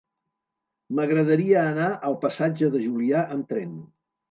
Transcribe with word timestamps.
M'agradaria 0.99 1.59
anar 1.73 1.91
al 2.09 2.17
passatge 2.25 2.73
de 2.79 2.85
Julià 2.89 3.25
amb 3.39 3.49
tren. 3.55 3.79